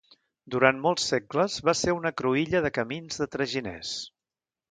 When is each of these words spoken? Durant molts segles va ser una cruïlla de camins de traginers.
Durant 0.53 0.79
molts 0.85 1.03
segles 1.11 1.57
va 1.69 1.75
ser 1.81 1.93
una 1.97 2.13
cruïlla 2.21 2.63
de 2.67 2.73
camins 2.79 3.23
de 3.25 3.31
traginers. 3.37 3.95